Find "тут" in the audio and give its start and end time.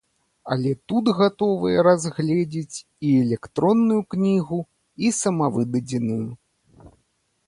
0.91-1.09